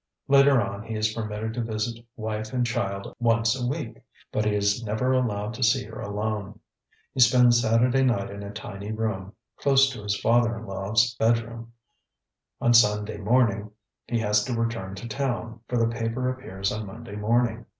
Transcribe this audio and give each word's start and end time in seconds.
Later 0.27 0.59
on 0.59 0.81
he 0.81 0.95
is 0.95 1.13
permitted 1.13 1.53
to 1.53 1.61
visit 1.63 2.03
wife 2.15 2.53
and 2.53 2.65
child 2.65 3.15
once 3.19 3.55
a 3.55 3.67
week, 3.67 4.01
but 4.31 4.45
he 4.45 4.55
is 4.55 4.83
never 4.83 5.13
allowed 5.13 5.53
to 5.53 5.61
see 5.63 5.83
her 5.83 6.01
alone. 6.01 6.59
He 7.13 7.19
spends 7.19 7.61
Saturday 7.61 8.03
night 8.03 8.31
in 8.31 8.41
a 8.41 8.49
tiny 8.49 8.91
room, 8.91 9.33
close 9.57 9.91
to 9.91 10.01
his 10.01 10.19
father 10.19 10.57
in 10.57 10.65
lawŌĆÖs 10.65 11.19
bedroom. 11.19 11.73
On 12.59 12.73
Sunday 12.73 13.17
morning 13.17 13.69
he 14.07 14.17
has 14.17 14.43
to 14.45 14.59
return 14.59 14.95
to 14.95 15.07
town, 15.07 15.59
for 15.67 15.77
the 15.77 15.85
paper 15.93 16.29
appears 16.31 16.71
on 16.71 16.87
Monday 16.87 17.15
morning.... 17.15 17.67